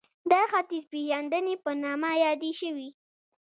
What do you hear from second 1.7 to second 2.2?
نامه